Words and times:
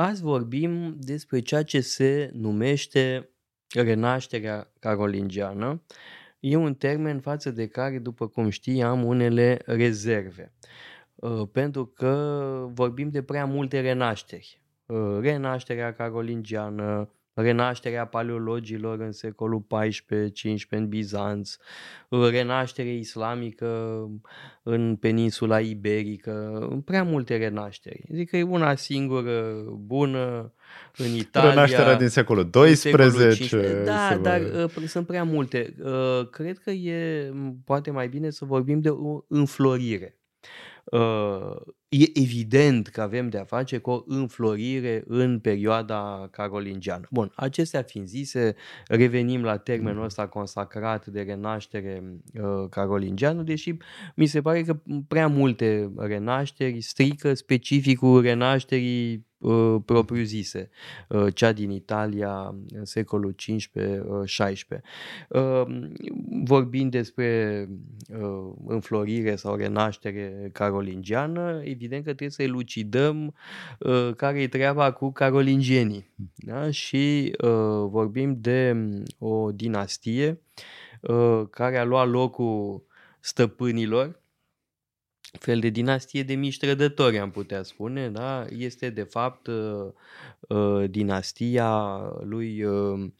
Azi 0.00 0.22
vorbim 0.22 0.96
despre 0.98 1.40
ceea 1.40 1.62
ce 1.62 1.80
se 1.80 2.30
numește 2.32 3.30
renașterea 3.74 4.72
carolingiană. 4.78 5.82
E 6.38 6.56
un 6.56 6.74
termen 6.74 7.20
față 7.20 7.50
de 7.50 7.66
care, 7.66 7.98
după 7.98 8.28
cum 8.28 8.48
știi, 8.48 8.82
am 8.82 9.04
unele 9.04 9.58
rezerve. 9.64 10.52
Uh, 11.14 11.42
pentru 11.52 11.86
că 11.86 12.66
vorbim 12.72 13.10
de 13.10 13.22
prea 13.22 13.44
multe 13.44 13.80
renașteri. 13.80 14.62
Uh, 14.86 15.18
renașterea 15.20 15.94
carolingiană, 15.94 17.14
renașterea 17.40 18.06
paleologilor 18.06 19.00
în 19.00 19.12
secolul 19.12 19.66
XIV-XV 19.68 20.66
în 20.70 20.88
Bizanț, 20.88 21.56
renașterea 22.30 22.92
islamică 22.92 24.00
în 24.62 24.96
peninsula 24.96 25.60
iberică, 25.60 26.68
prea 26.84 27.02
multe 27.02 27.36
renașteri. 27.36 28.02
Zic 28.12 28.30
că 28.30 28.36
e 28.36 28.42
una 28.42 28.74
singură 28.74 29.64
bună 29.76 30.52
în 30.96 31.14
Italia. 31.14 31.48
Renașterea 31.48 31.96
din 31.96 32.08
secolul 32.08 32.50
XII. 32.50 32.74
Secolul 32.74 33.10
da, 33.84 34.18
dar 34.22 34.40
uh, 34.40 34.84
sunt 34.86 35.06
prea 35.06 35.24
multe. 35.24 35.74
Uh, 35.82 36.28
cred 36.30 36.58
că 36.58 36.70
e 36.70 37.32
poate 37.64 37.90
mai 37.90 38.08
bine 38.08 38.30
să 38.30 38.44
vorbim 38.44 38.80
de 38.80 38.88
o 38.88 39.20
înflorire. 39.28 40.19
Uh, 40.84 41.56
e 41.88 42.04
evident 42.14 42.88
că 42.88 43.00
avem 43.00 43.28
de-a 43.28 43.44
face 43.44 43.78
cu 43.78 43.90
o 43.90 44.02
înflorire 44.06 45.02
în 45.06 45.38
perioada 45.38 46.28
carolingiană. 46.30 47.06
Bun, 47.10 47.32
acestea 47.34 47.82
fiind 47.82 48.06
zise, 48.06 48.54
revenim 48.86 49.42
la 49.42 49.56
termenul 49.56 50.02
mm-hmm. 50.02 50.04
ăsta 50.04 50.26
consacrat 50.26 51.06
de 51.06 51.20
renaștere 51.20 52.02
uh, 52.34 52.68
carolingiană, 52.70 53.42
deși 53.42 53.76
mi 54.16 54.26
se 54.26 54.40
pare 54.40 54.62
că 54.62 54.80
prea 55.08 55.26
multe 55.26 55.92
renașteri 55.96 56.80
strică 56.80 57.34
specificul 57.34 58.22
renașterii 58.22 59.14
Uh, 59.14 59.29
propriu-zise, 59.84 60.70
uh, 61.08 61.34
cea 61.34 61.52
din 61.52 61.70
Italia 61.70 62.54
în 62.68 62.84
secolul 62.84 63.34
XV-XVI. 63.34 64.66
Uh, 65.28 65.62
vorbind 66.42 66.90
despre 66.90 67.68
înflorire 68.66 69.36
sau 69.36 69.54
renaștere 69.54 70.50
carolingiană, 70.52 71.60
evident 71.64 72.04
că 72.04 72.08
trebuie 72.08 72.30
să 72.30 72.42
elucidăm 72.42 73.34
care 74.16 74.42
e 74.42 74.48
treaba 74.48 74.92
cu 74.92 75.12
carolingienii. 75.12 76.10
Da? 76.34 76.70
Și 76.70 77.32
vorbim 77.88 78.36
de 78.40 78.76
o 79.18 79.52
dinastie 79.52 80.40
care 81.50 81.78
a 81.78 81.84
luat 81.84 82.08
locul 82.08 82.82
stăpânilor 83.20 84.19
fel 85.38 85.60
de 85.60 85.68
dinastie 85.68 86.22
de 86.22 86.34
mici 86.34 86.58
trădători, 86.58 87.18
am 87.18 87.30
putea 87.30 87.62
spune, 87.62 88.08
da? 88.08 88.46
Este 88.56 88.90
de 88.90 89.02
fapt 89.02 89.46
uh, 89.46 89.92
uh, 90.48 90.90
dinastia 90.90 91.98
lui 92.20 92.62
uh, 92.62 93.10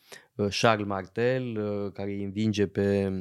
Charles 0.61 0.87
Martel, 0.87 1.59
care 1.95 2.11
îi 2.11 2.25
învinge 2.25 2.67
pe 2.67 3.13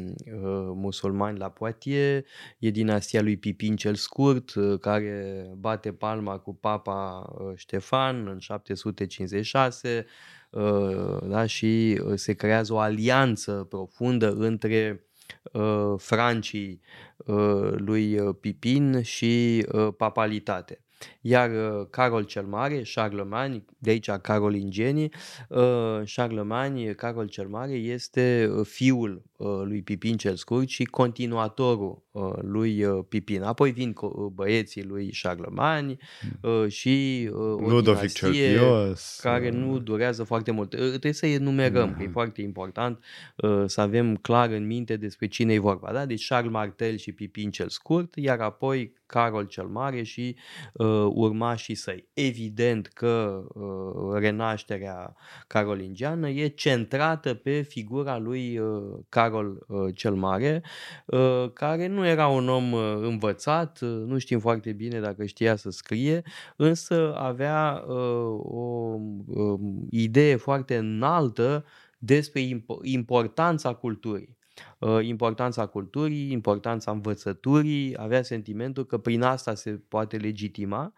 musulmani 0.74 1.38
la 1.38 1.50
Poitiers, 1.50 2.26
e 2.60 2.70
dinastia 2.70 3.22
lui 3.22 3.38
Pipin 3.38 3.76
cel 3.76 3.96
Scurt, 3.96 4.54
care 4.82 5.46
bate 5.58 5.92
palma 5.94 6.38
cu 6.38 6.56
papa 6.56 7.30
Ștefan 7.56 8.28
în 8.28 8.40
756, 8.40 10.06
da? 11.28 11.46
și 11.46 12.02
se 12.16 12.34
creează 12.34 12.74
o 12.74 12.80
alianță 12.80 13.66
profundă 13.70 14.32
între 14.32 15.09
uh, 15.54 15.94
francii 15.98 16.82
uh, 17.26 17.72
lui 17.76 18.20
uh, 18.20 18.36
Pipin 18.40 19.02
și 19.02 19.66
uh, 19.72 19.88
papalitate. 19.98 20.84
Iar 21.22 21.50
uh, 21.50 21.88
Carol 21.90 22.24
cel 22.24 22.46
Mare, 22.46 22.82
Charlemagne, 22.82 23.66
de 23.78 23.90
aici 23.90 24.10
carolingienii, 24.10 25.14
uh, 25.50 26.02
Charlemagne, 26.06 26.94
Carol 26.94 27.28
cel 27.28 27.48
Mare 27.48 27.74
este 27.74 28.50
uh, 28.52 28.66
fiul 28.66 29.24
lui 29.64 29.82
Pipin 29.82 30.18
cel 30.18 30.36
Scurt 30.36 30.68
și 30.68 30.84
continuatorul 30.84 32.04
lui 32.42 32.86
Pipin. 33.10 33.42
Apoi 33.42 33.72
vin 33.72 33.96
băieții 34.34 34.84
lui 34.84 35.12
Charlemagne 35.22 35.98
hmm. 36.42 36.68
și 36.68 37.30
o 37.34 37.70
Ludovic 37.70 38.14
cel 38.14 38.32
Pios, 38.32 39.20
care 39.22 39.50
nu 39.50 39.80
durează 39.80 40.24
foarte 40.24 40.52
mult. 40.52 40.70
Trebuie 40.70 41.14
să 41.14 41.26
enumerăm, 41.26 41.94
că 41.94 42.02
e 42.02 42.04
hmm. 42.04 42.12
foarte 42.12 42.42
important 42.42 43.04
să 43.66 43.82
avem 43.82 44.16
clar 44.16 44.50
în 44.50 44.66
minte 44.66 44.96
despre 44.96 45.28
cine 45.28 45.54
e 45.54 45.60
vorba. 45.60 45.92
Da? 45.92 46.06
Deci 46.06 46.28
Charles 46.28 46.52
Martel 46.52 46.98
și 46.98 47.12
Pipin 47.12 47.52
cel 47.52 47.70
Scurt, 47.70 48.16
iar 48.16 48.40
apoi 48.40 48.98
Carol 49.10 49.46
cel 49.46 49.68
Mare 49.68 50.04
și 50.04 50.36
uh, 50.74 51.08
urmașii 51.14 51.76
săi. 51.76 52.08
Evident 52.14 52.88
că 52.88 53.44
uh, 53.54 54.20
renașterea 54.20 55.16
carolingiană 55.48 56.30
e 56.30 56.48
centrată 56.48 57.34
pe 57.34 57.62
figura 57.62 58.18
lui 58.18 58.58
uh, 58.58 59.00
Carol 59.10 59.29
uh, 59.38 59.96
cel 59.96 60.14
Mare, 60.14 60.64
uh, 61.06 61.52
care 61.54 61.88
nu 61.88 62.08
era 62.08 62.28
un 62.28 62.50
om 62.50 62.72
uh, 62.72 62.98
învățat, 63.02 63.80
uh, 63.82 63.90
nu 63.90 64.18
știm 64.18 64.40
foarte 64.40 64.72
bine 64.72 65.00
dacă 65.00 65.26
știa 65.26 65.56
să 65.56 65.70
scrie, 65.70 66.22
însă 66.56 67.16
avea 67.18 67.84
uh, 67.88 67.96
o 68.40 68.96
uh, 69.28 69.60
idee 69.90 70.36
foarte 70.36 70.76
înaltă 70.76 71.66
despre 71.98 72.42
importanța 72.82 73.74
culturii. 73.74 74.38
Uh, 74.80 75.00
importanța 75.02 75.66
culturii, 75.66 76.32
importanța 76.32 76.92
învățăturii, 76.92 77.98
avea 77.98 78.22
sentimentul 78.22 78.86
că 78.86 78.98
prin 78.98 79.22
asta 79.22 79.56
se 79.56 79.72
poate 79.88 80.18
legitima, 80.18 80.94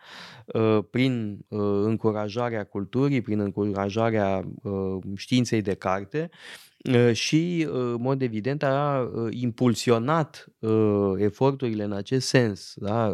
uh, 0.45 0.79
prin 0.89 1.45
uh, 1.47 1.59
încurajarea 1.83 2.63
culturii, 2.63 3.21
prin 3.21 3.39
încurajarea 3.39 4.47
științei 5.15 5.61
de 5.61 5.73
carte 5.73 6.29
și, 7.13 7.67
în 7.69 7.97
mod 7.99 8.21
evident, 8.21 8.63
a 8.63 9.09
impulsionat 9.29 10.45
eforturile 11.17 11.83
în 11.83 11.91
acest 11.91 12.27
sens. 12.27 12.73
Da? 12.75 13.13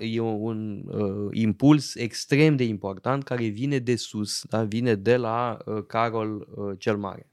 E 0.00 0.20
un 0.20 0.84
impuls 1.32 1.94
extrem 1.94 2.56
de 2.56 2.64
important 2.64 3.22
care 3.22 3.46
vine 3.46 3.78
de 3.78 3.96
sus, 3.96 4.42
da? 4.48 4.64
vine 4.64 4.94
de 4.94 5.16
la 5.16 5.56
Carol 5.86 6.48
cel 6.78 6.96
Mare. 6.96 7.30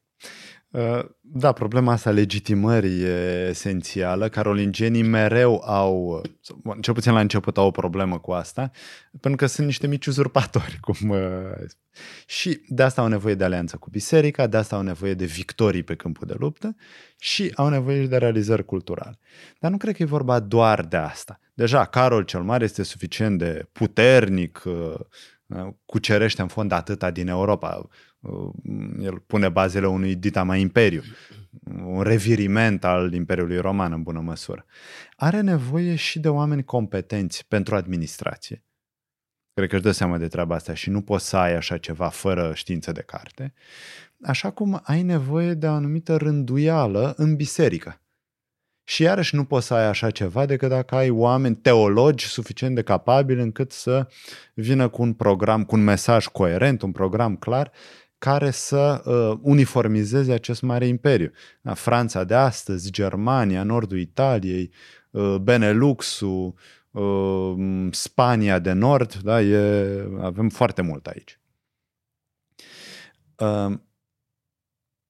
Uh, 0.77 1.05
da, 1.21 1.51
problema 1.51 1.91
asta 1.91 2.11
legitimării 2.11 3.01
e 3.01 3.47
esențială. 3.49 4.29
Carolingenii 4.29 5.03
mereu 5.03 5.61
au, 5.65 6.21
cel 6.81 6.93
puțin 6.93 7.13
la 7.13 7.19
început, 7.19 7.57
au 7.57 7.67
o 7.67 7.71
problemă 7.71 8.19
cu 8.19 8.31
asta, 8.31 8.71
pentru 9.19 9.39
că 9.39 9.45
sunt 9.45 9.65
niște 9.65 9.87
mici 9.87 10.05
uzurpatori. 10.05 10.77
Cum, 10.85 11.09
uh, 11.09 11.19
și 12.25 12.61
de 12.67 12.83
asta 12.83 13.01
au 13.01 13.07
nevoie 13.07 13.35
de 13.35 13.43
alianță 13.43 13.77
cu 13.77 13.89
biserica, 13.89 14.47
de 14.47 14.57
asta 14.57 14.75
au 14.75 14.81
nevoie 14.81 15.13
de 15.13 15.25
victorii 15.25 15.83
pe 15.83 15.95
câmpul 15.95 16.27
de 16.27 16.35
luptă 16.37 16.75
și 17.19 17.51
au 17.55 17.69
nevoie 17.69 18.01
și 18.01 18.07
de 18.07 18.17
realizări 18.17 18.65
culturale. 18.65 19.19
Dar 19.59 19.71
nu 19.71 19.77
cred 19.77 19.95
că 19.95 20.03
e 20.03 20.05
vorba 20.05 20.39
doar 20.39 20.85
de 20.85 20.97
asta. 20.97 21.39
Deja, 21.53 21.85
Carol 21.85 22.23
cel 22.23 22.41
Mare 22.41 22.63
este 22.63 22.83
suficient 22.83 23.37
de 23.37 23.67
puternic, 23.71 24.63
uh, 24.65 24.93
cucerește 25.85 26.41
în 26.41 26.47
fond 26.47 26.71
atâta 26.71 27.11
din 27.11 27.27
Europa 27.27 27.75
Uh, 27.77 27.89
el 28.99 29.19
pune 29.19 29.49
bazele 29.49 29.87
unui 29.87 30.15
dita 30.15 30.43
mai 30.43 30.61
imperiu, 30.61 31.01
un 31.85 32.01
reviriment 32.01 32.83
al 32.83 33.13
Imperiului 33.13 33.57
Roman 33.57 33.91
în 33.91 34.03
bună 34.03 34.19
măsură. 34.19 34.65
Are 35.15 35.41
nevoie 35.41 35.95
și 35.95 36.19
de 36.19 36.29
oameni 36.29 36.63
competenți 36.63 37.47
pentru 37.47 37.75
administrație. 37.75 38.63
Cred 39.53 39.69
că 39.69 39.75
își 39.75 39.83
dă 39.83 39.91
seama 39.91 40.17
de 40.17 40.27
treaba 40.27 40.55
asta 40.55 40.73
și 40.73 40.89
nu 40.89 41.01
poți 41.01 41.27
să 41.27 41.37
ai 41.37 41.55
așa 41.55 41.77
ceva 41.77 42.07
fără 42.07 42.51
știință 42.53 42.91
de 42.91 43.01
carte. 43.01 43.53
Așa 44.23 44.51
cum 44.51 44.81
ai 44.83 45.01
nevoie 45.01 45.53
de 45.53 45.67
o 45.67 45.71
anumită 45.71 46.15
rânduială 46.15 47.13
în 47.17 47.35
biserică. 47.35 48.01
Și 48.83 49.01
iarăși 49.01 49.35
nu 49.35 49.45
poți 49.45 49.65
să 49.65 49.73
ai 49.73 49.85
așa 49.85 50.11
ceva 50.11 50.45
decât 50.45 50.69
dacă 50.69 50.95
ai 50.95 51.09
oameni 51.09 51.55
teologi 51.55 52.25
suficient 52.25 52.75
de 52.75 52.81
capabili 52.81 53.41
încât 53.41 53.71
să 53.71 54.07
vină 54.53 54.89
cu 54.89 55.01
un 55.01 55.13
program, 55.13 55.65
cu 55.65 55.75
un 55.75 55.83
mesaj 55.83 56.25
coerent, 56.25 56.81
un 56.81 56.91
program 56.91 57.35
clar 57.35 57.71
care 58.17 58.51
să 58.51 59.01
uh, 59.05 59.39
uniformizeze 59.41 60.33
acest 60.33 60.61
mare 60.61 60.87
imperiu. 60.87 61.31
Da, 61.61 61.73
Franța 61.73 62.23
de 62.23 62.35
astăzi, 62.35 62.91
Germania, 62.91 63.63
nordul 63.63 63.99
Italiei, 63.99 64.71
uh, 65.11 65.35
Beneluxul, 65.35 66.53
uh, 66.91 67.87
Spania 67.91 68.59
de 68.59 68.71
nord, 68.71 69.15
da, 69.15 69.41
e, 69.41 70.07
avem 70.21 70.49
foarte 70.49 70.81
mult 70.81 71.07
aici. 71.07 71.39
Uh, 73.37 73.77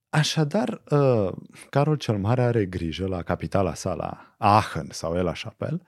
Așadar, 0.09 0.81
uh, 0.89 1.31
Carol 1.69 1.95
cel 1.95 2.17
Mare 2.17 2.41
are 2.41 2.65
grijă 2.65 3.07
la 3.07 3.21
capitala 3.21 3.73
sa, 3.73 3.93
la 3.93 4.35
Aachen 4.37 4.87
sau 4.91 5.15
El 5.15 5.23
la 5.23 5.31
Chapelle, 5.31 5.81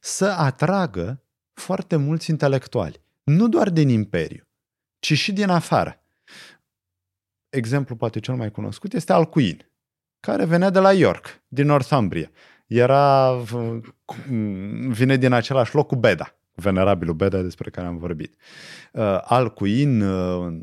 să 0.00 0.26
atragă 0.26 1.22
foarte 1.52 1.96
mulți 1.96 2.30
intelectuali, 2.30 3.00
nu 3.22 3.48
doar 3.48 3.70
din 3.70 3.88
imperiu, 3.88 4.48
ci 4.98 5.12
și 5.12 5.32
din 5.32 5.48
afară 5.48 6.03
exemplu 7.54 7.96
poate 7.96 8.20
cel 8.20 8.34
mai 8.34 8.50
cunoscut 8.50 8.92
este 8.92 9.12
Alcuin, 9.12 9.66
care 10.20 10.44
venea 10.44 10.70
de 10.70 10.78
la 10.78 10.92
York, 10.92 11.42
din 11.48 11.66
Northumbria. 11.66 12.30
Era, 12.66 13.32
vine 14.88 15.16
din 15.16 15.32
același 15.32 15.74
loc 15.74 15.86
cu 15.86 15.96
Beda, 15.96 16.36
venerabilul 16.54 17.14
Beda 17.14 17.42
despre 17.42 17.70
care 17.70 17.86
am 17.86 17.98
vorbit. 17.98 18.34
Uh, 18.92 19.18
Alcuin, 19.22 20.00
uh, 20.00 20.60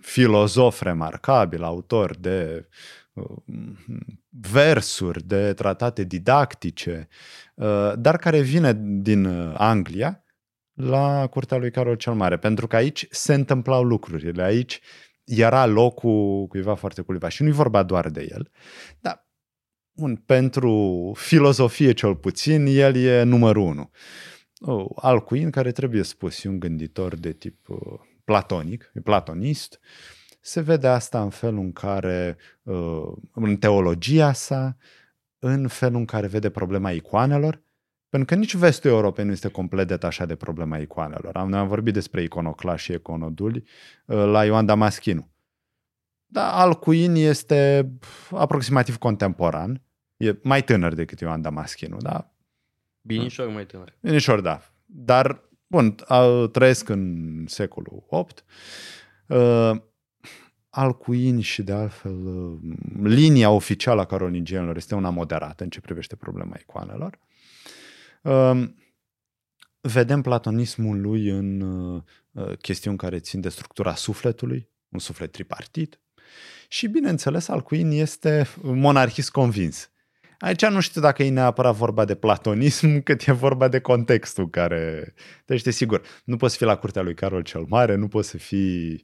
filozof 0.00 0.80
remarcabil, 0.80 1.62
autor 1.62 2.16
de 2.16 2.68
uh, 3.12 3.36
versuri, 4.50 5.26
de 5.26 5.52
tratate 5.52 6.04
didactice, 6.04 7.08
uh, 7.54 7.92
dar 7.96 8.16
care 8.16 8.40
vine 8.40 8.78
din 8.78 9.26
Anglia 9.56 10.24
la 10.72 11.26
curtea 11.26 11.56
lui 11.56 11.70
Carol 11.70 11.94
cel 11.94 12.12
Mare, 12.12 12.36
pentru 12.36 12.66
că 12.66 12.76
aici 12.76 13.06
se 13.10 13.34
întâmplau 13.34 13.82
lucrurile, 13.82 14.42
aici 14.42 14.80
era 15.36 15.66
locul 15.66 16.46
cuiva 16.46 16.74
foarte 16.74 17.02
cuiva 17.02 17.28
și 17.28 17.42
nu-i 17.42 17.52
vorba 17.52 17.82
doar 17.82 18.08
de 18.08 18.28
el, 18.30 18.50
dar 19.00 19.28
un, 19.94 20.16
pentru 20.16 21.12
filozofie 21.16 21.92
cel 21.92 22.16
puțin, 22.16 22.66
el 22.66 22.96
e 22.96 23.22
numărul 23.22 23.62
unu. 23.62 23.90
Oh, 24.60 24.86
Alcuin, 24.94 25.50
care 25.50 25.72
trebuie 25.72 26.02
spus, 26.02 26.44
e 26.44 26.48
un 26.48 26.58
gânditor 26.58 27.16
de 27.16 27.32
tip 27.32 27.68
uh, 27.68 27.78
platonic, 28.24 28.90
e 28.94 29.00
platonist, 29.00 29.80
se 30.40 30.60
vede 30.60 30.86
asta 30.86 31.22
în 31.22 31.30
felul 31.30 31.58
în 31.58 31.72
care, 31.72 32.36
uh, 32.62 33.12
în 33.32 33.56
teologia 33.56 34.32
sa, 34.32 34.76
în 35.38 35.68
felul 35.68 35.98
în 35.98 36.04
care 36.04 36.26
vede 36.26 36.50
problema 36.50 36.90
icoanelor, 36.90 37.62
pentru 38.10 38.34
că 38.34 38.40
nici 38.40 38.54
vestul 38.54 38.90
Europei 38.90 39.24
nu 39.24 39.32
este 39.32 39.48
complet 39.48 39.86
detașat 39.86 40.26
de 40.26 40.34
problema 40.34 40.78
icoanelor. 40.78 41.36
Am, 41.36 41.52
am 41.52 41.68
vorbit 41.68 41.92
despre 41.92 42.22
iconoclași 42.22 42.84
și 42.84 42.92
iconoduli 42.92 43.64
uh, 44.04 44.16
la 44.16 44.44
Ioan 44.44 44.66
Damaschinu. 44.66 45.30
Dar 46.26 46.52
Alcuin 46.52 47.14
este 47.14 47.90
aproximativ 48.30 48.96
contemporan. 48.96 49.82
E 50.16 50.38
mai 50.42 50.62
tânăr 50.62 50.94
decât 50.94 51.20
Ioan 51.20 51.42
Damaschinu, 51.42 51.96
da? 51.96 52.34
Binișor 53.00 53.48
mai 53.48 53.66
tânăr. 53.66 53.96
Binișor, 54.00 54.40
da. 54.40 54.62
Dar, 54.86 55.48
bun, 55.66 55.94
trăiesc 56.52 56.88
în 56.88 57.44
secolul 57.46 58.06
VIII. 58.10 58.26
Uh, 59.40 59.80
Alcuin 60.70 61.40
și 61.40 61.62
de 61.62 61.72
altfel 61.72 62.26
uh, 62.26 62.58
linia 63.02 63.50
oficială 63.50 64.00
a 64.00 64.04
carolingienilor 64.04 64.76
este 64.76 64.94
una 64.94 65.10
moderată 65.10 65.62
în 65.62 65.70
ce 65.70 65.80
privește 65.80 66.16
problema 66.16 66.56
icoanelor. 66.60 67.18
Uh, 68.20 68.68
vedem 69.80 70.22
platonismul 70.22 71.00
lui 71.00 71.28
în 71.28 71.60
uh, 71.60 72.02
chestiuni 72.60 72.96
care 72.96 73.18
țin 73.18 73.40
de 73.40 73.48
structura 73.48 73.94
sufletului, 73.94 74.68
un 74.88 74.98
suflet 74.98 75.32
tripartit. 75.32 76.00
Și, 76.68 76.86
bineînțeles, 76.86 77.48
Alcuin 77.48 77.90
este 77.90 78.46
monarhist 78.62 79.30
convins. 79.30 79.90
Aici 80.38 80.66
nu 80.66 80.80
știu 80.80 81.00
dacă 81.00 81.22
e 81.22 81.30
neapărat 81.30 81.74
vorba 81.74 82.04
de 82.04 82.14
platonism, 82.14 83.00
cât 83.06 83.26
e 83.26 83.32
vorba 83.32 83.68
de 83.68 83.80
contextul 83.80 84.50
care... 84.50 85.14
Deci, 85.44 85.62
de 85.62 85.70
sigur, 85.70 86.02
nu 86.24 86.36
poți 86.36 86.56
fi 86.56 86.64
la 86.64 86.76
curtea 86.76 87.02
lui 87.02 87.14
Carol 87.14 87.42
cel 87.42 87.64
Mare, 87.68 87.94
nu 87.94 88.08
poți 88.08 88.28
să 88.28 88.38
fii 88.38 88.92
uh, 88.92 89.02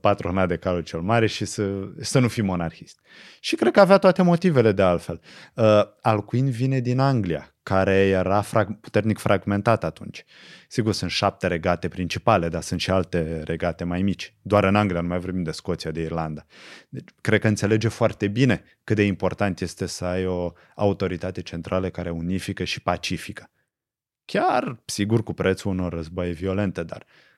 patronat 0.00 0.48
de 0.48 0.56
Carol 0.56 0.82
cel 0.82 1.00
Mare 1.00 1.26
și 1.26 1.44
să, 1.44 1.88
să 2.00 2.18
nu 2.18 2.28
fii 2.28 2.42
monarhist. 2.42 3.00
Și 3.40 3.56
cred 3.56 3.72
că 3.72 3.80
avea 3.80 3.98
toate 3.98 4.22
motivele 4.22 4.72
de 4.72 4.82
altfel. 4.82 5.20
Uh, 5.54 5.82
Alcuin 6.00 6.50
vine 6.50 6.80
din 6.80 6.98
Anglia, 6.98 7.54
care 7.62 7.94
era 7.94 8.42
frag- 8.42 8.80
puternic 8.80 9.18
fragmentat 9.18 9.84
atunci. 9.84 10.24
Sigur, 10.68 10.92
sunt 10.92 11.10
șapte 11.10 11.46
regate 11.46 11.88
principale, 11.88 12.48
dar 12.48 12.62
sunt 12.62 12.80
și 12.80 12.90
alte 12.90 13.42
regate 13.44 13.84
mai 13.84 14.02
mici. 14.02 14.36
Doar 14.42 14.64
în 14.64 14.76
Anglia, 14.76 15.00
nu 15.00 15.08
mai 15.08 15.18
vorbim 15.18 15.42
de 15.42 15.50
Scoția, 15.50 15.90
de 15.90 16.00
Irlanda. 16.00 16.46
Deci, 16.88 17.08
cred 17.20 17.40
că 17.40 17.48
înțelege 17.48 17.88
foarte 17.88 18.28
bine 18.28 18.64
cât 18.84 18.96
de 18.96 19.02
important 19.02 19.60
este 19.60 19.86
să 19.86 20.04
ai 20.04 20.26
o 20.26 20.52
autoritate 20.74 21.42
centrală 21.42 21.90
care 21.90 22.10
unifică 22.10 22.64
și 22.64 22.82
pacifică. 22.82 23.50
Chiar, 24.24 24.82
sigur, 24.84 25.22
cu 25.22 25.32
prețul 25.32 25.70
unor 25.70 25.92
războaie 25.92 26.32
violente, 26.32 26.82
dar 26.82 27.06
mm, 27.06 27.35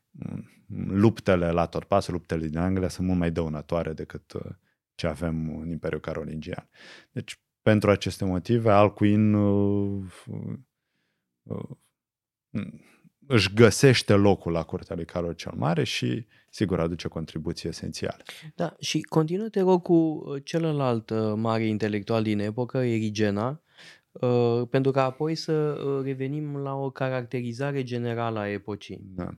luptele 0.86 1.50
la 1.50 1.66
tot 1.66 1.84
pasul, 1.84 2.12
luptele 2.12 2.46
din 2.46 2.58
Anglia 2.58 2.88
sunt 2.88 3.06
mult 3.06 3.18
mai 3.18 3.30
dăunătoare 3.30 3.92
decât 3.92 4.32
uh, 4.32 4.50
ce 4.94 5.06
avem 5.06 5.58
în 5.60 5.70
Imperiul 5.70 6.00
Carolingian. 6.00 6.68
Deci, 7.10 7.40
pentru 7.62 7.90
aceste 7.90 8.24
motive, 8.24 8.70
Alcuin 8.70 9.34
uh, 9.34 10.04
uh, 11.42 11.68
își 13.26 13.54
găsește 13.54 14.14
locul 14.14 14.52
la 14.52 14.62
curtea 14.62 14.96
lui 14.96 15.04
Carol 15.04 15.32
cel 15.32 15.52
Mare 15.56 15.84
și, 15.84 16.26
sigur, 16.50 16.80
aduce 16.80 17.06
o 17.06 17.10
contribuție 17.10 17.68
esențială. 17.68 18.22
Da, 18.54 18.76
și 18.80 19.00
continuă, 19.00 19.48
te 19.48 19.60
rog, 19.60 19.82
cu 19.82 19.94
uh, 19.94 20.42
celălalt 20.44 21.10
uh, 21.10 21.32
mare 21.36 21.66
intelectual 21.66 22.22
din 22.22 22.38
epocă, 22.38 22.78
Erigena, 22.78 23.62
uh, 24.12 24.62
pentru 24.70 24.90
că 24.90 25.00
apoi 25.00 25.34
să 25.34 25.76
revenim 26.04 26.56
la 26.56 26.74
o 26.74 26.90
caracterizare 26.90 27.82
generală 27.82 28.38
a 28.38 28.48
epocii. 28.48 29.00
Da. 29.02 29.28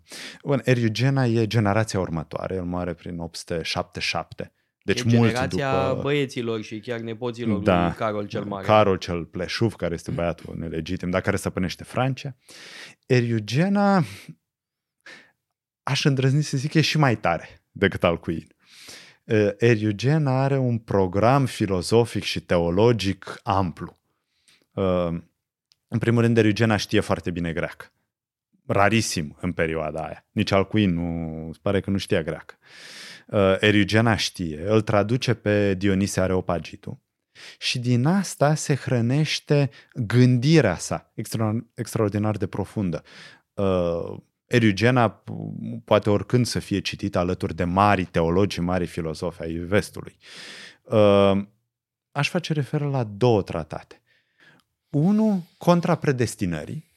Bun, 0.45 0.61
Erigena 0.65 1.25
e 1.25 1.47
generația 1.47 2.01
următoare, 2.01 2.55
el 2.55 2.65
moare 2.65 2.95
prin 2.95 3.19
877. 3.19 4.53
Deci 4.83 5.01
e 5.01 5.09
generația 5.09 5.89
după... 5.89 6.03
băieților 6.03 6.63
și 6.63 6.79
chiar 6.81 7.01
nepoților 7.01 7.63
da, 7.63 7.85
lui 7.85 7.95
Carol 7.95 8.27
cel 8.27 8.45
Mare. 8.45 8.67
Carol 8.67 8.97
cel 8.97 9.25
Pleșuv, 9.25 9.75
care 9.75 9.95
este 9.95 10.11
băiatul 10.11 10.55
nelegitim, 10.59 11.11
dar 11.11 11.21
care 11.21 11.37
stăpânește 11.37 11.85
Francia. 11.85 12.37
Eriugena, 13.07 14.05
aș 15.83 16.05
îndrăzni 16.05 16.43
să 16.43 16.57
zic, 16.57 16.75
e 16.75 16.81
și 16.81 16.99
mai 16.99 17.17
tare 17.17 17.63
decât 17.71 18.05
Alcuin. 18.05 18.47
Eriugen 19.59 20.27
are 20.27 20.59
un 20.59 20.79
program 20.79 21.47
filozofic 21.47 22.23
și 22.23 22.41
teologic 22.41 23.41
amplu. 23.43 24.00
În 25.89 25.99
primul 25.99 26.23
rând, 26.23 26.37
Eriugena 26.37 26.77
știe 26.77 27.01
foarte 27.01 27.31
bine 27.31 27.53
greacă. 27.53 27.93
Rarisim 28.67 29.37
în 29.41 29.53
perioada 29.53 30.05
aia. 30.05 30.27
Nici 30.31 30.51
Alcuin 30.51 30.95
nu, 30.95 31.49
îți 31.49 31.61
pare 31.61 31.81
că 31.81 31.91
nu 31.91 31.97
știa 31.97 32.23
greacă. 32.23 32.59
Eriugena 33.61 34.17
știe, 34.17 34.63
îl 34.67 34.81
traduce 34.81 35.35
pe 35.35 35.75
Dionise 35.75 36.21
Areopagitu 36.21 37.03
și 37.59 37.79
din 37.79 38.07
asta 38.07 38.55
se 38.55 38.75
hrănește 38.75 39.71
gândirea 39.95 40.77
sa, 40.77 41.13
extra, 41.15 41.57
extraordinar 41.75 42.37
de 42.37 42.47
profundă. 42.47 43.03
Uh, 43.55 44.17
Eriugena 44.47 45.25
poate 45.85 46.11
oricând 46.11 46.47
să 46.47 46.59
fie 46.59 46.81
citită 46.81 47.19
alături 47.19 47.55
de 47.55 47.65
mari 47.65 48.05
teologi, 48.05 48.61
mari 48.61 48.87
filozofi 48.87 49.43
ai 49.43 49.53
vestului. 49.53 50.17
Uh, 50.83 51.43
aș 52.13 52.29
face 52.29 52.53
referă 52.53 52.89
la 52.89 53.05
două 53.05 53.43
tratate. 53.43 54.00
Unu, 54.91 55.47
contra 55.59 55.95
predestinării 55.95 56.89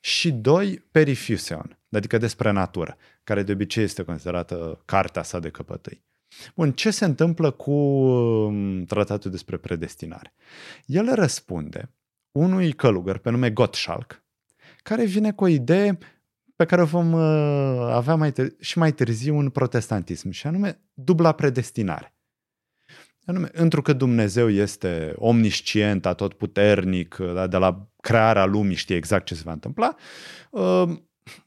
și 0.00 0.32
doi, 0.32 0.84
perifusion, 0.90 1.78
adică 1.90 2.18
despre 2.18 2.50
natură, 2.50 2.96
care 3.24 3.42
de 3.42 3.52
obicei 3.52 3.82
este 3.82 4.02
considerată 4.02 4.82
cartea 4.84 5.22
sa 5.22 5.38
de 5.38 5.50
căpătâi. 5.50 6.04
Bun, 6.54 6.72
ce 6.72 6.90
se 6.90 7.04
întâmplă 7.04 7.50
cu 7.50 7.72
um, 7.72 8.84
tratatul 8.84 9.30
despre 9.30 9.56
predestinare? 9.56 10.32
El 10.86 11.14
răspunde 11.14 11.94
unui 12.32 12.72
călugăr 12.72 13.18
pe 13.18 13.30
nume 13.30 13.50
Gottschalk, 13.50 14.22
care 14.82 15.04
vine 15.04 15.32
cu 15.32 15.44
o 15.44 15.48
idee 15.48 15.98
pe 16.56 16.64
care 16.64 16.82
o 16.82 16.84
vom 16.84 17.12
uh, 17.12 17.20
avea 17.92 18.14
mai 18.14 18.32
târziu, 18.32 18.56
și 18.60 18.78
mai 18.78 18.92
târziu 18.92 19.38
în 19.38 19.50
protestantism, 19.50 20.30
și 20.30 20.46
anume 20.46 20.80
dubla 20.94 21.32
predestinare. 21.32 22.14
Anume, 23.24 23.48
întrucât 23.52 23.98
Dumnezeu 23.98 24.50
este 24.50 25.12
omniscient, 25.16 26.06
atotputernic, 26.06 27.16
da, 27.16 27.46
de 27.46 27.56
la 27.56 27.88
crearea 28.00 28.44
lumii 28.44 28.76
știe 28.76 28.96
exact 28.96 29.24
ce 29.24 29.34
se 29.34 29.42
va 29.44 29.52
întâmpla, 29.52 29.94
uh, 30.50 30.88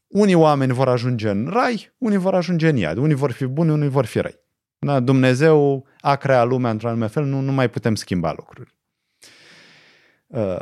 unii 0.07 0.33
oameni 0.33 0.73
vor 0.73 0.87
ajunge 0.87 1.29
în 1.29 1.49
rai, 1.51 1.93
unii 1.97 2.17
vor 2.17 2.35
ajunge 2.35 2.69
în 2.69 2.75
iad, 2.75 2.97
unii 2.97 3.15
vor 3.15 3.31
fi 3.31 3.45
buni, 3.45 3.71
unii 3.71 3.89
vor 3.89 4.05
fi 4.05 4.19
răi. 4.19 4.39
Da, 4.79 4.99
Dumnezeu 4.99 5.87
a 5.99 6.15
creat 6.15 6.47
lumea 6.47 6.71
într-un 6.71 6.89
anume 6.89 7.07
fel, 7.07 7.23
nu, 7.23 7.39
nu 7.39 7.51
mai 7.51 7.69
putem 7.69 7.95
schimba 7.95 8.33
lucruri. 8.37 8.75
Uh, 10.27 10.59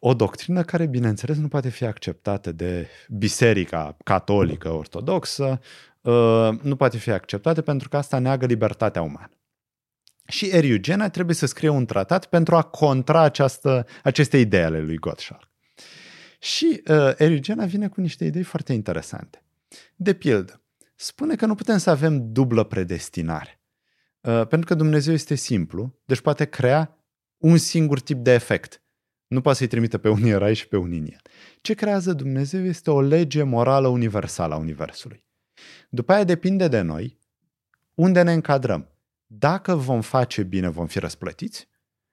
o 0.00 0.14
doctrină 0.14 0.62
care, 0.62 0.86
bineînțeles, 0.86 1.36
nu 1.36 1.48
poate 1.48 1.68
fi 1.68 1.84
acceptată 1.84 2.52
de 2.52 2.86
biserica 3.08 3.96
catolică 4.04 4.70
ortodoxă, 4.70 5.60
uh, 6.00 6.48
nu 6.62 6.76
poate 6.76 6.98
fi 6.98 7.10
acceptată 7.10 7.60
pentru 7.62 7.88
că 7.88 7.96
asta 7.96 8.18
neagă 8.18 8.46
libertatea 8.46 9.02
umană. 9.02 9.41
Și 10.28 10.48
Eriugena 10.48 11.08
trebuie 11.08 11.34
să 11.34 11.46
scrie 11.46 11.68
un 11.68 11.86
tratat 11.86 12.26
pentru 12.26 12.56
a 12.56 12.62
contra 12.62 13.20
această, 13.20 13.86
aceste 14.02 14.38
idei 14.38 14.64
ale 14.64 14.80
lui 14.80 14.96
Gottschalk. 14.96 15.50
Și 16.38 16.82
uh, 16.86 17.12
Eriugena 17.16 17.64
vine 17.64 17.88
cu 17.88 18.00
niște 18.00 18.24
idei 18.24 18.42
foarte 18.42 18.72
interesante. 18.72 19.44
De 19.96 20.14
pildă, 20.14 20.62
spune 20.94 21.34
că 21.34 21.46
nu 21.46 21.54
putem 21.54 21.78
să 21.78 21.90
avem 21.90 22.32
dublă 22.32 22.64
predestinare. 22.64 23.60
Uh, 24.20 24.46
pentru 24.46 24.66
că 24.66 24.74
Dumnezeu 24.74 25.12
este 25.12 25.34
simplu, 25.34 25.98
deci 26.04 26.20
poate 26.20 26.44
crea 26.44 26.98
un 27.38 27.56
singur 27.56 28.00
tip 28.00 28.18
de 28.18 28.32
efect. 28.32 28.82
Nu 29.26 29.40
poate 29.40 29.58
să-i 29.58 29.66
trimită 29.66 29.98
pe 29.98 30.08
unii 30.08 30.32
rai 30.32 30.54
și 30.54 30.68
pe 30.68 30.76
unii 30.76 30.98
în 30.98 31.04
el. 31.04 31.20
Ce 31.60 31.74
creează 31.74 32.12
Dumnezeu 32.12 32.64
este 32.64 32.90
o 32.90 33.00
lege 33.00 33.42
morală 33.42 33.88
universală 33.88 34.54
a 34.54 34.56
Universului. 34.56 35.24
După 35.88 36.12
aia 36.12 36.24
depinde 36.24 36.68
de 36.68 36.80
noi 36.80 37.18
unde 37.94 38.22
ne 38.22 38.32
încadrăm. 38.32 38.91
Dacă 39.38 39.74
vom 39.74 40.00
face 40.00 40.42
bine, 40.42 40.68
vom 40.68 40.86
fi 40.86 40.98
răsplătiți. 40.98 41.68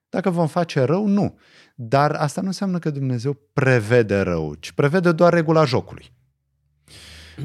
Dacă 0.10 0.30
vom 0.30 0.48
face 0.48 0.82
rău, 0.82 1.08
nu. 1.08 1.40
Dar 1.76 2.12
asta 2.12 2.42
nu 2.42 2.48
înseamnă 2.48 2.80
că 2.80 2.90
Dumnezeu 2.90 3.34
prevede 3.54 4.20
rău, 4.20 4.54
ci 4.54 4.72
prevede 4.72 5.12
doar 5.12 5.34
regula 5.34 5.66
jocului. 5.66 6.12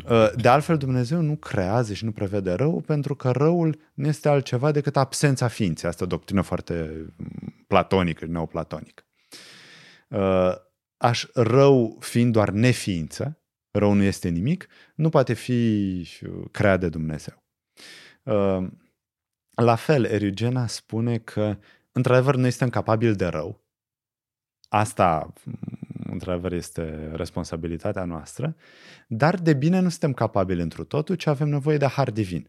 Uh, 0.08 0.30
de 0.36 0.48
altfel, 0.48 0.76
Dumnezeu 0.76 1.20
nu 1.20 1.36
creează 1.36 1.92
și 1.92 2.04
nu 2.04 2.12
prevede 2.12 2.52
rău, 2.52 2.80
pentru 2.80 3.14
că 3.14 3.30
răul 3.30 3.78
nu 3.94 4.06
este 4.06 4.28
altceva 4.28 4.72
decât 4.72 4.96
absența 4.96 5.48
ființei. 5.48 5.88
Asta 5.88 6.02
e 6.02 6.06
o 6.06 6.08
doctrină 6.08 6.40
foarte 6.40 7.04
mm, 7.16 7.64
platonică, 7.66 8.26
neoplatonică. 8.26 9.02
Uh, 10.08 10.52
aș 10.96 11.26
rău 11.34 11.96
fiind 12.00 12.32
doar 12.32 12.50
neființă, 12.50 13.40
rău 13.70 13.92
nu 13.92 14.02
este 14.02 14.28
nimic, 14.28 14.66
nu 14.94 15.08
poate 15.08 15.32
fi 15.32 16.08
creat 16.50 16.80
de 16.80 16.88
Dumnezeu. 16.88 17.42
Uh, 19.56 19.64
la 19.64 19.74
fel, 19.74 20.04
Erigena 20.04 20.66
spune 20.66 21.18
că, 21.18 21.58
într-adevăr, 21.92 22.36
noi 22.36 22.50
suntem 22.50 22.68
capabili 22.68 23.16
de 23.16 23.26
rău. 23.26 23.62
Asta, 24.68 25.32
într-adevăr, 26.10 26.52
este 26.52 27.10
responsabilitatea 27.12 28.04
noastră, 28.04 28.56
dar 29.08 29.34
de 29.34 29.54
bine 29.54 29.80
nu 29.80 29.88
suntem 29.88 30.12
capabili 30.12 30.62
întru 30.62 30.84
totul, 30.84 31.14
ci 31.14 31.26
avem 31.26 31.48
nevoie 31.48 31.76
de 31.76 31.86
har 31.86 32.10
divin. 32.10 32.48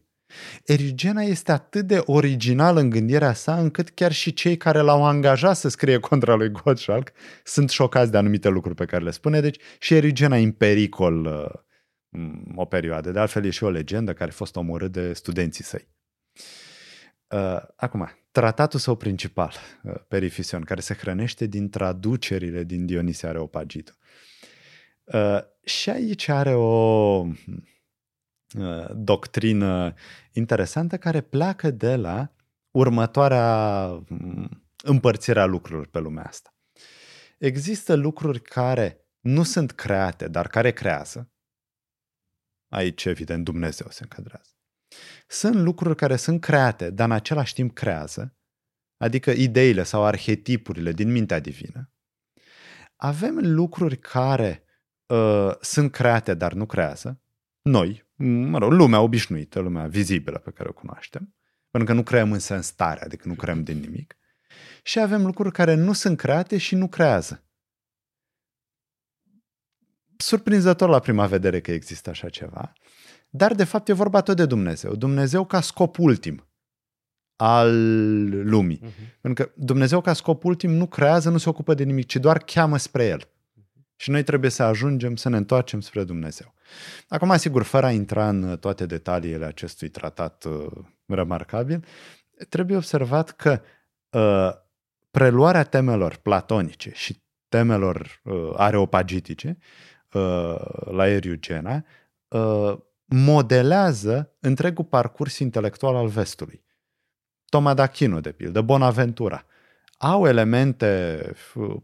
Erigena 0.64 1.22
este 1.22 1.52
atât 1.52 1.86
de 1.86 2.02
original 2.04 2.76
în 2.76 2.90
gândirea 2.90 3.32
sa, 3.32 3.58
încât 3.58 3.88
chiar 3.88 4.12
și 4.12 4.32
cei 4.32 4.56
care 4.56 4.78
l-au 4.78 5.04
angajat 5.04 5.56
să 5.56 5.68
scrie 5.68 5.98
contra 5.98 6.34
lui 6.34 6.50
Gottschalk 6.50 7.12
sunt 7.44 7.70
șocați 7.70 8.10
de 8.10 8.16
anumite 8.16 8.48
lucruri 8.48 8.74
pe 8.74 8.84
care 8.84 9.04
le 9.04 9.10
spune. 9.10 9.40
Deci 9.40 9.60
și 9.78 9.94
Erigena 9.94 10.38
e 10.38 10.42
în 10.42 10.52
pericol 10.52 11.24
uh, 11.24 12.30
o 12.54 12.64
perioadă. 12.64 13.10
De 13.10 13.18
altfel 13.18 13.44
e 13.44 13.50
și 13.50 13.64
o 13.64 13.70
legendă 13.70 14.12
care 14.12 14.30
a 14.30 14.34
fost 14.34 14.56
omorât 14.56 14.92
de 14.92 15.12
studenții 15.12 15.64
săi. 15.64 15.88
Uh, 17.28 17.62
acum, 17.76 18.08
tratatul 18.30 18.80
său 18.80 18.96
principal, 18.96 19.52
uh, 19.82 19.94
Perifision, 20.08 20.62
care 20.62 20.80
se 20.80 20.94
hrănește 20.94 21.46
din 21.46 21.70
traducerile 21.70 22.62
din 22.62 22.86
Dionisia 22.86 23.28
Areopagitul. 23.28 23.96
Uh, 25.04 25.38
și 25.64 25.90
aici 25.90 26.28
are 26.28 26.54
o 26.54 27.26
uh, 28.58 28.88
doctrină 28.94 29.94
interesantă 30.32 30.98
care 30.98 31.20
pleacă 31.20 31.70
de 31.70 31.96
la 31.96 32.32
următoarea 32.70 33.86
mm, 34.08 34.66
împărțire 34.84 35.40
a 35.40 35.44
lucrurilor 35.44 35.86
pe 35.86 35.98
lumea 35.98 36.24
asta. 36.24 36.54
Există 37.38 37.94
lucruri 37.94 38.40
care 38.40 39.06
nu 39.20 39.42
sunt 39.42 39.72
create, 39.72 40.28
dar 40.28 40.46
care 40.46 40.72
creează. 40.72 41.30
Aici, 42.68 43.04
evident, 43.04 43.44
Dumnezeu 43.44 43.86
se 43.90 44.02
încadrează. 44.02 44.55
Sunt 45.26 45.54
lucruri 45.54 45.96
care 45.96 46.16
sunt 46.16 46.40
create, 46.40 46.90
dar 46.90 47.06
în 47.06 47.14
același 47.14 47.54
timp 47.54 47.74
creează, 47.74 48.36
adică 48.96 49.30
ideile 49.30 49.82
sau 49.82 50.04
arhetipurile 50.04 50.92
din 50.92 51.12
mintea 51.12 51.38
divină. 51.38 51.90
Avem 52.96 53.38
lucruri 53.40 53.98
care 53.98 54.64
uh, 55.06 55.50
sunt 55.60 55.92
create, 55.92 56.34
dar 56.34 56.52
nu 56.52 56.66
creează. 56.66 57.20
Noi, 57.62 58.06
mă 58.24 58.58
rog, 58.58 58.72
lumea 58.72 59.00
obișnuită, 59.00 59.60
lumea 59.60 59.86
vizibilă 59.86 60.38
pe 60.38 60.50
care 60.50 60.68
o 60.68 60.72
cunoaștem, 60.72 61.34
pentru 61.70 61.90
că 61.90 61.96
nu 61.96 62.02
creăm 62.02 62.32
în 62.32 62.38
sens 62.38 62.70
tare, 62.70 63.04
adică 63.04 63.28
nu 63.28 63.34
creăm 63.34 63.62
din 63.62 63.78
nimic. 63.78 64.16
Și 64.82 64.98
avem 64.98 65.24
lucruri 65.24 65.52
care 65.52 65.74
nu 65.74 65.92
sunt 65.92 66.18
create 66.18 66.58
și 66.58 66.74
nu 66.74 66.88
creează. 66.88 67.44
Surprinzător 70.16 70.88
la 70.88 70.98
prima 70.98 71.26
vedere 71.26 71.60
că 71.60 71.72
există 71.72 72.10
așa 72.10 72.28
ceva, 72.28 72.72
dar 73.36 73.54
de 73.54 73.64
fapt 73.64 73.88
e 73.88 73.92
vorba 73.92 74.20
tot 74.20 74.36
de 74.36 74.46
Dumnezeu. 74.46 74.94
Dumnezeu 74.94 75.44
ca 75.44 75.60
scop 75.60 75.98
ultim 75.98 76.46
al 77.36 77.70
lumii. 78.48 78.80
Uh-huh. 78.84 79.20
Pentru 79.20 79.44
că 79.44 79.52
Dumnezeu 79.54 80.00
ca 80.00 80.12
scop 80.12 80.44
ultim 80.44 80.70
nu 80.70 80.86
creează, 80.86 81.30
nu 81.30 81.38
se 81.38 81.48
ocupă 81.48 81.74
de 81.74 81.84
nimic, 81.84 82.06
ci 82.06 82.16
doar 82.16 82.38
cheamă 82.38 82.76
spre 82.76 83.04
El. 83.04 83.20
Uh-huh. 83.20 83.96
Și 83.96 84.10
noi 84.10 84.22
trebuie 84.22 84.50
să 84.50 84.62
ajungem 84.62 85.16
să 85.16 85.28
ne 85.28 85.36
întoarcem 85.36 85.80
spre 85.80 86.04
Dumnezeu. 86.04 86.54
Acum, 87.08 87.36
sigur, 87.36 87.62
fără 87.62 87.86
a 87.86 87.90
intra 87.90 88.28
în 88.28 88.56
toate 88.60 88.86
detaliile 88.86 89.44
acestui 89.44 89.88
tratat 89.88 90.44
uh, 90.44 90.66
remarcabil, 91.06 91.84
trebuie 92.48 92.76
observat 92.76 93.30
că 93.30 93.60
uh, 94.10 94.50
preluarea 95.10 95.64
temelor 95.64 96.16
platonice 96.16 96.90
și 96.94 97.22
temelor 97.48 98.20
uh, 98.24 98.52
areopagitice 98.56 99.58
uh, 100.12 100.54
la 100.90 101.08
Eriugena 101.08 101.84
uh, 102.28 102.78
modelează 103.06 104.36
întregul 104.40 104.84
parcurs 104.84 105.38
intelectual 105.38 105.94
al 105.94 106.06
vestului. 106.06 106.64
Toma 107.48 107.74
d'Achino, 107.74 108.20
de 108.20 108.32
pildă, 108.32 108.60
Bonaventura, 108.60 109.46
au 109.98 110.26
elemente 110.26 111.20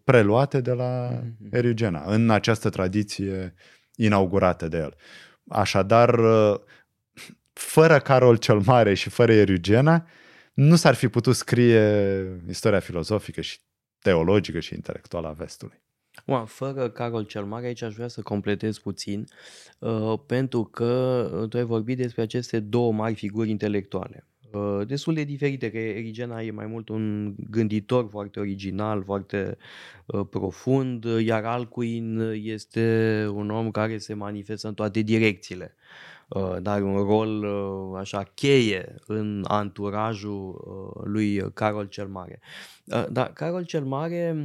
preluate 0.04 0.60
de 0.60 0.72
la 0.72 1.08
mhm. 1.10 1.48
Erigena, 1.50 2.02
în 2.06 2.30
această 2.30 2.70
tradiție 2.70 3.54
inaugurată 3.94 4.68
de 4.68 4.76
el. 4.76 4.94
Așadar, 5.48 6.20
fără 7.52 7.98
Carol 7.98 8.36
cel 8.36 8.58
Mare 8.58 8.94
și 8.94 9.10
fără 9.10 9.32
Erigena, 9.32 10.06
nu 10.52 10.76
s-ar 10.76 10.94
fi 10.94 11.08
putut 11.08 11.36
scrie 11.36 12.40
istoria 12.48 12.80
filozofică 12.80 13.40
și 13.40 13.58
teologică 13.98 14.60
și 14.60 14.74
intelectuală 14.74 15.28
a 15.28 15.32
vestului. 15.32 15.82
Ua, 16.26 16.44
fără 16.44 16.90
Carol 16.90 17.24
cel 17.24 17.44
Mare, 17.44 17.66
aici 17.66 17.82
aș 17.82 17.94
vrea 17.94 18.08
să 18.08 18.22
completez 18.22 18.78
puțin, 18.78 19.26
uh, 19.78 20.14
pentru 20.26 20.64
că 20.64 21.30
uh, 21.34 21.48
tu 21.48 21.56
ai 21.56 21.64
vorbit 21.64 21.96
despre 21.96 22.22
aceste 22.22 22.60
două 22.60 22.92
mari 22.92 23.14
figuri 23.14 23.50
intelectuale. 23.50 24.26
Uh, 24.52 24.86
destul 24.86 25.14
de 25.14 25.24
diferite, 25.24 25.70
că 25.70 25.78
Erigena 25.78 26.42
e 26.42 26.50
mai 26.50 26.66
mult 26.66 26.88
un 26.88 27.34
gânditor 27.50 28.08
foarte 28.10 28.40
original, 28.40 29.02
foarte 29.02 29.56
uh, 30.06 30.26
profund, 30.30 31.04
iar 31.04 31.44
Alcuin 31.44 32.18
este 32.42 33.26
un 33.32 33.50
om 33.50 33.70
care 33.70 33.98
se 33.98 34.14
manifestă 34.14 34.68
în 34.68 34.74
toate 34.74 35.00
direcțiile. 35.00 35.74
Uh, 35.76 36.12
dar 36.62 36.82
un 36.82 36.96
rol 36.96 37.44
uh, 37.44 37.98
așa 37.98 38.22
cheie 38.34 38.94
în 39.06 39.44
anturajul 39.48 40.64
uh, 40.66 41.02
lui 41.04 41.52
Carol 41.54 41.86
cel 41.86 42.08
Mare. 42.08 42.40
Dar 43.10 43.32
Carol 43.32 43.64
cel 43.64 43.84
Mare 43.84 44.36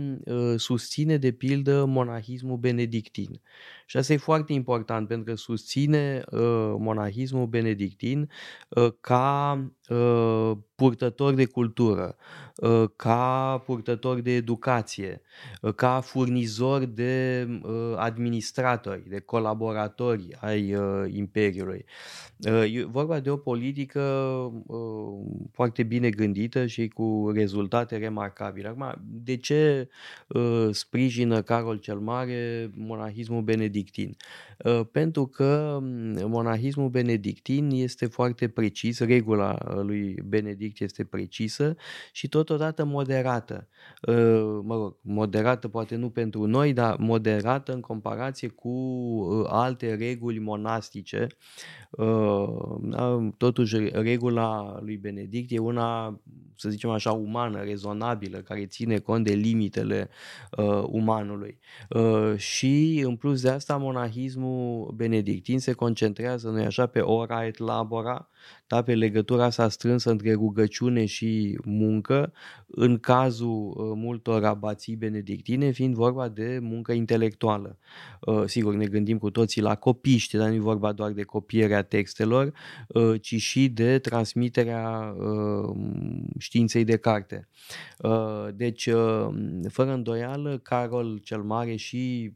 susține 0.55 1.17
de 1.17 1.31
pildă 1.31 1.85
monahismul 1.85 2.57
benedictin. 2.57 3.41
Și 3.89 3.97
asta 3.97 4.13
e 4.13 4.17
foarte 4.17 4.53
important 4.53 5.07
pentru 5.07 5.25
că 5.25 5.35
susține 5.35 6.23
monahismul 6.77 7.45
benedictin 7.45 8.29
ca 9.01 9.61
purtător 10.75 11.33
de 11.33 11.45
cultură, 11.45 12.15
ca 12.95 13.57
purtător 13.65 14.19
de 14.19 14.31
educație, 14.31 15.21
ca 15.75 15.99
furnizor 15.99 16.85
de 16.85 17.47
administratori, 17.95 19.09
de 19.09 19.19
colaboratori 19.19 20.27
ai 20.39 20.75
Imperiului. 21.07 21.85
E 22.71 22.85
vorba 22.85 23.19
de 23.19 23.29
o 23.29 23.37
politică 23.37 24.01
foarte 25.51 25.83
bine 25.83 26.09
gândită 26.09 26.65
și 26.65 26.87
cu 26.87 27.31
rezultate 27.33 27.97
remarcabile. 27.97 28.67
Acum, 28.67 28.93
de 29.03 29.37
ce 29.37 29.89
sprijină 30.71 31.41
Carol 31.41 31.77
cel 31.77 31.99
Mare 31.99 32.71
monahismul 32.73 33.41
benedictin? 33.41 33.75
Pentru 34.91 35.27
că 35.27 35.79
monahismul 36.25 36.89
benedictin 36.89 37.69
este 37.71 38.05
foarte 38.05 38.47
precis, 38.47 38.99
regula 38.99 39.57
lui 39.81 40.21
Benedict 40.25 40.81
este 40.81 41.03
precisă 41.03 41.75
și 42.11 42.27
totodată 42.27 42.85
moderată. 42.85 43.67
Mă 44.63 44.75
rog, 44.75 44.97
moderată 45.01 45.67
poate 45.67 45.95
nu 45.95 46.09
pentru 46.09 46.45
noi, 46.45 46.73
dar 46.73 46.97
moderată 46.97 47.73
în 47.73 47.81
comparație 47.81 48.47
cu 48.47 48.73
alte 49.49 49.95
reguli 49.95 50.39
monastice 50.39 51.27
da, 52.81 53.29
totuși 53.37 53.77
regula 53.91 54.79
lui 54.81 54.97
Benedict 54.97 55.51
e 55.51 55.59
una, 55.59 56.19
să 56.55 56.69
zicem 56.69 56.89
așa, 56.89 57.11
umană, 57.11 57.63
rezonabilă, 57.63 58.37
care 58.37 58.65
ține 58.65 58.97
cont 58.97 59.25
de 59.25 59.33
limitele 59.33 60.09
uh, 60.57 60.83
umanului. 60.87 61.59
Uh, 61.89 62.37
și 62.37 63.01
în 63.05 63.15
plus 63.15 63.41
de 63.41 63.49
asta, 63.49 63.66
monahismul 63.75 64.93
benedictin 64.95 65.59
se 65.59 65.71
concentrează, 65.71 66.49
nu 66.49 66.63
așa, 66.63 66.85
pe 66.85 66.99
ora 66.99 67.45
et 67.45 67.57
labora, 67.57 68.29
da, 68.67 68.81
pe 68.81 68.95
legătura 68.95 69.43
asta 69.43 69.69
strânsă 69.69 70.09
între 70.09 70.33
rugăciune 70.33 71.05
și 71.05 71.59
muncă, 71.65 72.33
în 72.67 72.97
cazul 72.97 73.73
uh, 73.77 73.91
multor 73.95 74.45
abații 74.45 74.95
benedictine, 74.95 75.71
fiind 75.71 75.95
vorba 75.95 76.27
de 76.27 76.59
muncă 76.61 76.91
intelectuală. 76.91 77.77
Uh, 78.21 78.43
sigur, 78.45 78.73
ne 78.73 78.85
gândim 78.85 79.17
cu 79.17 79.29
toții 79.29 79.61
la 79.61 79.75
copiști, 79.75 80.37
dar 80.37 80.49
nu 80.49 80.55
e 80.55 80.59
vorba 80.59 80.91
doar 80.91 81.11
de 81.11 81.23
copierea 81.23 81.81
textelor, 81.81 82.53
uh, 82.87 83.21
ci 83.21 83.35
și 83.35 83.69
de 83.69 83.99
transmiterea 83.99 85.15
științei 86.37 86.83
de 86.83 86.97
carte. 86.97 87.47
Deci, 88.53 88.89
fără 89.69 89.93
îndoială, 89.93 90.57
Carol 90.57 91.17
cel 91.17 91.41
Mare 91.41 91.75
și 91.75 92.33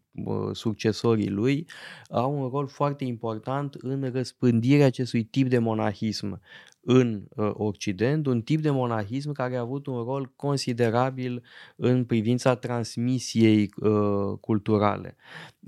succesorii 0.53 1.30
lui 1.30 1.68
au 2.10 2.41
un 2.41 2.50
rol 2.50 2.68
foarte 2.68 3.03
important 3.03 3.74
în 3.74 4.12
răspândirea 4.12 4.86
acestui 4.86 5.24
tip 5.24 5.48
de 5.50 5.58
monahism 5.58 6.41
în 6.84 7.24
uh, 7.36 7.52
Occident, 7.54 8.26
un 8.26 8.42
tip 8.42 8.62
de 8.62 8.70
monahism 8.70 9.32
care 9.32 9.56
a 9.56 9.60
avut 9.60 9.88
un 9.88 10.04
rol 10.04 10.32
considerabil 10.36 11.44
în 11.76 12.06
privința 12.06 12.56
transmisiei 12.56 13.70
uh, 13.82 14.38
culturale. 14.40 15.16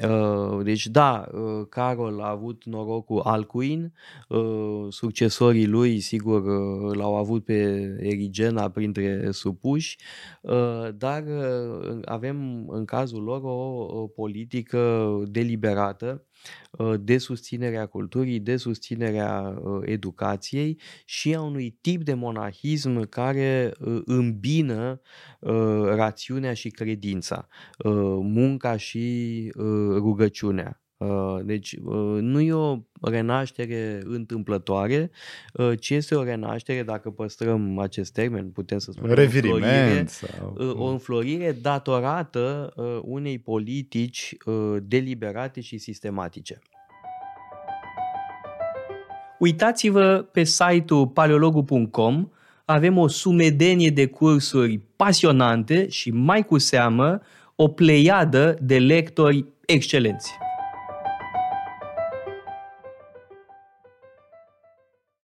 Uh, 0.10 0.64
deci 0.64 0.88
da, 0.88 1.28
uh, 1.32 1.66
Carol 1.70 2.22
a 2.22 2.30
avut 2.30 2.66
norocul 2.66 3.20
Alcuin, 3.20 3.94
uh, 4.30 4.86
succesorii 4.90 5.68
lui 5.68 6.00
sigur 6.00 6.44
uh, 6.44 6.96
l-au 6.96 7.16
avut 7.16 7.44
pe 7.46 7.54
Erigena 8.00 8.70
printre 8.70 9.32
supuși, 9.32 9.98
uh, 10.42 10.88
dar 10.98 11.24
uh, 11.24 12.00
avem 12.06 12.68
în 12.70 12.86
cazul 12.86 13.24
lor 13.24 13.42
o, 13.44 14.02
o 14.02 14.08
politică 14.08 15.08
deliberată 15.26 16.26
Uh, 16.33 16.33
de 17.00 17.18
susținerea 17.18 17.86
culturii, 17.86 18.40
de 18.40 18.58
susținerea 18.58 19.42
uh, 19.42 19.82
educației 19.86 20.80
și 21.06 21.36
a 21.36 21.42
unui 21.42 21.78
tip 21.82 22.04
de 22.04 22.14
monahism 22.14 23.10
care 23.10 23.72
uh, 23.80 24.02
îmbină 24.06 25.02
rațiunea 25.96 26.54
și 26.54 26.70
credința, 26.70 27.48
munca 28.22 28.78
și 28.78 29.52
rugăciunea. 29.96 30.83
Deci 31.44 31.78
nu 32.20 32.40
e 32.40 32.54
o 32.54 32.78
renaștere 33.02 34.00
întâmplătoare, 34.04 35.12
ci 35.80 35.90
este 35.90 36.16
o 36.16 36.24
renaștere, 36.24 36.84
dacă 36.84 37.10
păstrăm 37.10 37.80
acest 37.80 38.14
termen, 38.14 38.50
putem 38.50 38.78
să 38.78 38.92
spunem 38.92 39.16
Reviriment 39.16 39.64
o 39.64 39.66
înflorire, 39.66 40.06
sau... 40.08 40.76
o 40.78 40.86
înflorire 40.86 41.58
datorată 41.62 42.74
unei 43.04 43.40
politici 43.40 44.36
deliberate 44.82 45.62
și 45.62 45.78
sistematice. 45.78 46.60
Uitați-vă 49.40 50.28
pe 50.32 50.44
site-ul 50.44 51.08
paleologu.com, 51.08 52.30
avem 52.66 52.98
o 52.98 53.08
sumedenie 53.08 53.90
de 53.90 54.06
cursuri 54.06 54.80
pasionante 54.96 55.90
și 55.90 56.12
mai 56.12 56.46
cu 56.46 56.58
seamă 56.58 57.22
o 57.56 57.68
pleiadă 57.68 58.58
de 58.62 58.80
lectori 58.80 59.46
excelenți. 59.66 60.32